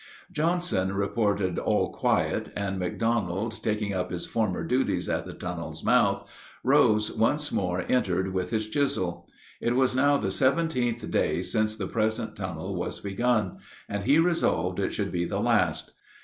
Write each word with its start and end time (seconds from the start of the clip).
Johnson 0.31 0.95
reported 0.95 1.59
all 1.59 1.91
quiet, 1.93 2.51
and 2.55 2.79
McDonald 2.79 3.61
taking 3.61 3.93
up 3.93 4.09
his 4.09 4.25
former 4.25 4.63
duties 4.63 5.07
at 5.07 5.27
the 5.27 5.33
tunnel's 5.35 5.83
mouth, 5.83 6.27
Rose 6.63 7.11
once 7.11 7.51
more 7.51 7.85
entered 7.87 8.33
with 8.33 8.49
his 8.49 8.67
chisel. 8.67 9.29
It 9.61 9.75
was 9.75 9.95
now 9.95 10.17
the 10.17 10.31
seventeenth 10.31 11.11
day 11.11 11.43
since 11.43 11.75
the 11.75 11.85
present 11.85 12.35
tunnel 12.35 12.75
was 12.75 12.99
begun, 12.99 13.59
and 13.87 14.01
he 14.01 14.17
resolved 14.17 14.79
it 14.79 14.91
should 14.91 15.11
be 15.11 15.23
the 15.25 15.39
last. 15.39 15.91